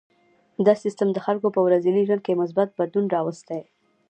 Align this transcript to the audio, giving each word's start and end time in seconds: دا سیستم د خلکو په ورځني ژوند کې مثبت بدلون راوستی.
دا 0.65 0.73
سیستم 0.83 1.07
د 1.13 1.17
خلکو 1.25 1.47
په 1.55 1.59
ورځني 1.67 2.01
ژوند 2.07 2.21
کې 2.25 2.39
مثبت 2.41 2.67
بدلون 2.79 3.05
راوستی. 3.15 3.61